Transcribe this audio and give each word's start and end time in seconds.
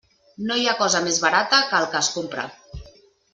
No 0.45 0.55
hi 0.59 0.63
ha 0.69 0.73
cosa 0.79 1.01
més 1.07 1.19
barata 1.25 1.59
que 1.75 1.79
el 1.83 1.87
que 1.93 2.01
es 2.01 2.11
compra. 2.17 2.47